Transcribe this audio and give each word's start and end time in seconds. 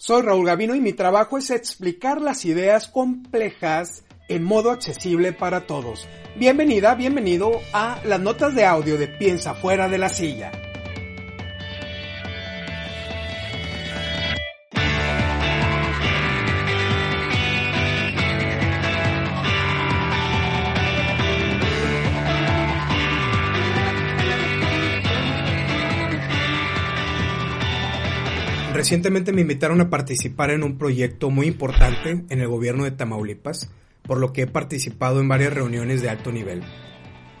Soy 0.00 0.22
Raúl 0.22 0.46
Gavino 0.46 0.76
y 0.76 0.80
mi 0.80 0.92
trabajo 0.92 1.38
es 1.38 1.50
explicar 1.50 2.20
las 2.20 2.44
ideas 2.44 2.86
complejas 2.86 4.04
en 4.28 4.44
modo 4.44 4.70
accesible 4.70 5.32
para 5.32 5.66
todos. 5.66 6.06
Bienvenida, 6.36 6.94
bienvenido 6.94 7.50
a 7.72 8.00
las 8.04 8.20
notas 8.20 8.54
de 8.54 8.64
audio 8.64 8.96
de 8.96 9.08
Piensa 9.08 9.54
fuera 9.54 9.88
de 9.88 9.98
la 9.98 10.08
silla. 10.08 10.52
Recientemente 28.78 29.32
me 29.32 29.40
invitaron 29.40 29.80
a 29.80 29.90
participar 29.90 30.52
en 30.52 30.62
un 30.62 30.78
proyecto 30.78 31.30
muy 31.30 31.48
importante 31.48 32.24
en 32.28 32.40
el 32.40 32.46
gobierno 32.46 32.84
de 32.84 32.92
Tamaulipas, 32.92 33.68
por 34.04 34.18
lo 34.18 34.32
que 34.32 34.42
he 34.42 34.46
participado 34.46 35.20
en 35.20 35.26
varias 35.26 35.52
reuniones 35.52 36.00
de 36.00 36.10
alto 36.10 36.30
nivel. 36.30 36.62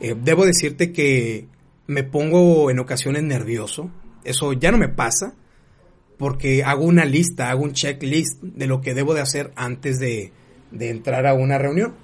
Eh, 0.00 0.14
debo 0.14 0.44
decirte 0.44 0.92
que 0.92 1.46
me 1.86 2.04
pongo 2.04 2.70
en 2.70 2.80
ocasiones 2.80 3.22
nervioso, 3.22 3.90
eso 4.24 4.52
ya 4.52 4.72
no 4.72 4.76
me 4.76 4.90
pasa, 4.90 5.32
porque 6.18 6.64
hago 6.64 6.84
una 6.84 7.06
lista, 7.06 7.48
hago 7.48 7.62
un 7.62 7.72
checklist 7.72 8.42
de 8.42 8.66
lo 8.66 8.82
que 8.82 8.92
debo 8.92 9.14
de 9.14 9.22
hacer 9.22 9.52
antes 9.56 9.98
de, 9.98 10.32
entrar 10.80 11.26
a 11.26 11.32
una 11.32 11.56
reunión. 11.56 11.94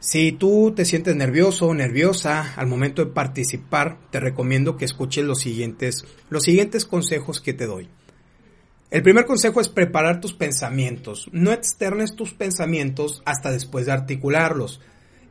Si 0.00 0.32
tú 0.32 0.72
te 0.74 0.84
sientes 0.84 1.14
nervioso 1.14 1.68
o 1.68 1.74
nerviosa 1.74 2.54
al 2.56 2.66
momento 2.66 3.04
de 3.04 3.12
participar, 3.12 3.98
te 4.10 4.18
recomiendo 4.18 4.76
que 4.76 4.86
escuches 4.86 5.24
los 5.24 5.38
siguientes, 5.38 6.04
los 6.30 6.42
siguientes 6.42 6.84
consejos 6.84 7.40
que 7.40 7.52
te 7.52 7.66
doy. 7.66 7.88
El 8.90 9.02
primer 9.02 9.24
consejo 9.24 9.60
es 9.60 9.68
preparar 9.68 10.20
tus 10.20 10.32
pensamientos. 10.32 11.28
No 11.32 11.52
externes 11.52 12.16
tus 12.16 12.34
pensamientos 12.34 13.22
hasta 13.24 13.52
después 13.52 13.86
de 13.86 13.92
articularlos. 13.92 14.80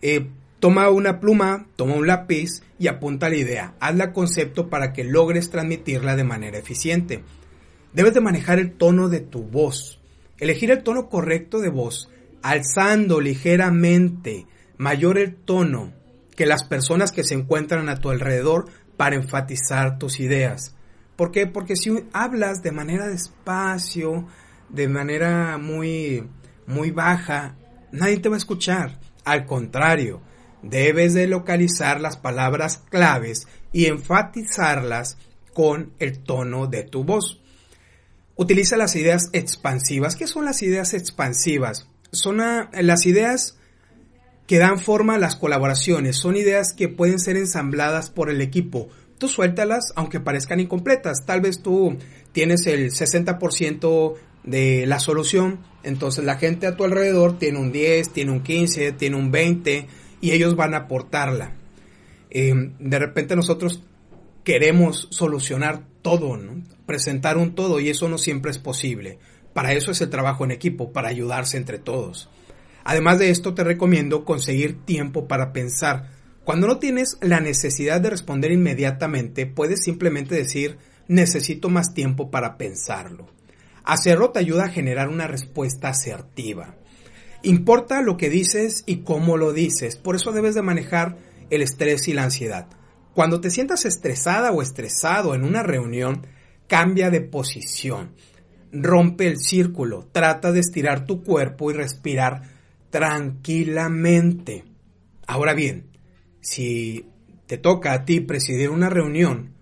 Eh, 0.00 0.30
toma 0.58 0.88
una 0.88 1.20
pluma, 1.20 1.66
toma 1.76 1.94
un 1.94 2.06
lápiz 2.06 2.62
y 2.78 2.88
apunta 2.88 3.28
la 3.28 3.36
idea. 3.36 3.74
Hazla 3.78 4.14
concepto 4.14 4.70
para 4.70 4.94
que 4.94 5.04
logres 5.04 5.50
transmitirla 5.50 6.16
de 6.16 6.24
manera 6.24 6.56
eficiente. 6.56 7.24
Debes 7.92 8.14
de 8.14 8.22
manejar 8.22 8.58
el 8.58 8.72
tono 8.72 9.10
de 9.10 9.20
tu 9.20 9.42
voz. 9.42 10.00
Elegir 10.38 10.70
el 10.70 10.82
tono 10.82 11.10
correcto 11.10 11.60
de 11.60 11.68
voz, 11.68 12.08
alzando 12.40 13.20
ligeramente 13.20 14.46
mayor 14.78 15.18
el 15.18 15.34
tono 15.34 15.92
que 16.34 16.46
las 16.46 16.64
personas 16.64 17.12
que 17.12 17.22
se 17.22 17.34
encuentran 17.34 17.90
a 17.90 17.98
tu 17.98 18.08
alrededor 18.08 18.70
para 18.96 19.16
enfatizar 19.16 19.98
tus 19.98 20.20
ideas. 20.20 20.74
¿Por 21.16 21.30
qué? 21.30 21.46
Porque 21.46 21.76
si 21.76 21.90
hablas 22.12 22.62
de 22.62 22.72
manera 22.72 23.08
despacio, 23.08 24.26
de 24.68 24.88
manera 24.88 25.58
muy, 25.58 26.28
muy 26.66 26.90
baja, 26.90 27.56
nadie 27.90 28.18
te 28.18 28.28
va 28.28 28.36
a 28.36 28.38
escuchar. 28.38 28.98
Al 29.24 29.46
contrario, 29.46 30.20
debes 30.62 31.14
de 31.14 31.26
localizar 31.26 32.00
las 32.00 32.16
palabras 32.16 32.82
claves 32.90 33.46
y 33.72 33.86
enfatizarlas 33.86 35.18
con 35.52 35.92
el 35.98 36.20
tono 36.20 36.66
de 36.66 36.84
tu 36.84 37.04
voz. 37.04 37.40
Utiliza 38.36 38.76
las 38.76 38.96
ideas 38.96 39.28
expansivas. 39.32 40.16
¿Qué 40.16 40.26
son 40.26 40.44
las 40.46 40.62
ideas 40.62 40.94
expansivas? 40.94 41.88
Son 42.10 42.38
las 42.38 43.06
ideas 43.06 43.58
que 44.46 44.58
dan 44.58 44.78
forma 44.78 45.14
a 45.14 45.18
las 45.18 45.36
colaboraciones. 45.36 46.16
Son 46.16 46.36
ideas 46.36 46.72
que 46.72 46.88
pueden 46.88 47.18
ser 47.18 47.36
ensambladas 47.36 48.10
por 48.10 48.30
el 48.30 48.40
equipo 48.40 48.88
tú 49.22 49.28
suéltalas 49.28 49.92
aunque 49.94 50.18
parezcan 50.18 50.58
incompletas. 50.58 51.24
Tal 51.24 51.40
vez 51.40 51.62
tú 51.62 51.96
tienes 52.32 52.66
el 52.66 52.90
60% 52.90 54.14
de 54.42 54.84
la 54.84 54.98
solución, 54.98 55.60
entonces 55.84 56.24
la 56.24 56.38
gente 56.38 56.66
a 56.66 56.76
tu 56.76 56.82
alrededor 56.82 57.38
tiene 57.38 57.60
un 57.60 57.70
10, 57.70 58.08
tiene 58.08 58.32
un 58.32 58.42
15, 58.42 58.90
tiene 58.90 59.14
un 59.14 59.30
20 59.30 59.86
y 60.20 60.32
ellos 60.32 60.56
van 60.56 60.74
a 60.74 60.78
aportarla. 60.78 61.52
Em, 62.30 62.74
de 62.80 62.98
repente 62.98 63.36
nosotros 63.36 63.84
queremos 64.42 65.06
solucionar 65.12 65.84
todo, 66.02 66.36
presentar 66.84 67.38
un 67.38 67.54
todo 67.54 67.78
y 67.78 67.90
eso 67.90 68.08
no 68.08 68.18
siempre 68.18 68.50
es 68.50 68.58
posible. 68.58 69.20
Para 69.52 69.72
eso 69.72 69.92
es 69.92 70.00
el 70.00 70.10
trabajo 70.10 70.44
en 70.44 70.50
equipo, 70.50 70.92
para 70.92 71.10
ayudarse 71.10 71.58
entre 71.58 71.78
todos. 71.78 72.28
Además 72.82 73.20
de 73.20 73.30
esto 73.30 73.54
te 73.54 73.62
recomiendo 73.62 74.24
conseguir 74.24 74.84
tiempo 74.84 75.28
para 75.28 75.52
pensar 75.52 76.10
cuando 76.44 76.66
no 76.66 76.78
tienes 76.78 77.18
la 77.20 77.40
necesidad 77.40 78.00
de 78.00 78.10
responder 78.10 78.50
inmediatamente, 78.50 79.46
puedes 79.46 79.84
simplemente 79.84 80.34
decir 80.34 80.78
necesito 81.06 81.68
más 81.68 81.94
tiempo 81.94 82.30
para 82.30 82.56
pensarlo. 82.56 83.28
Hacerlo 83.84 84.30
te 84.30 84.40
ayuda 84.40 84.64
a 84.64 84.70
generar 84.70 85.08
una 85.08 85.28
respuesta 85.28 85.88
asertiva. 85.88 86.76
Importa 87.42 88.02
lo 88.02 88.16
que 88.16 88.30
dices 88.30 88.84
y 88.86 88.98
cómo 88.98 89.36
lo 89.36 89.52
dices, 89.52 89.96
por 89.96 90.16
eso 90.16 90.32
debes 90.32 90.54
de 90.54 90.62
manejar 90.62 91.18
el 91.50 91.62
estrés 91.62 92.08
y 92.08 92.12
la 92.12 92.24
ansiedad. 92.24 92.66
Cuando 93.14 93.40
te 93.40 93.50
sientas 93.50 93.84
estresada 93.84 94.52
o 94.52 94.62
estresado 94.62 95.34
en 95.34 95.44
una 95.44 95.62
reunión, 95.62 96.26
cambia 96.66 97.10
de 97.10 97.20
posición, 97.20 98.14
rompe 98.72 99.26
el 99.26 99.38
círculo, 99.38 100.08
trata 100.12 100.50
de 100.50 100.60
estirar 100.60 101.04
tu 101.04 101.22
cuerpo 101.22 101.70
y 101.70 101.74
respirar 101.74 102.42
tranquilamente. 102.90 104.64
Ahora 105.26 105.52
bien, 105.52 105.91
si 106.42 107.06
te 107.46 107.56
toca 107.56 107.94
a 107.94 108.04
ti 108.04 108.20
presidir 108.20 108.68
una 108.68 108.90
reunión, 108.90 109.54